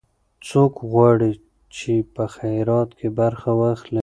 [0.47, 1.31] څوک غواړي
[1.75, 3.99] چې په خیرات کې برخه واخلي؟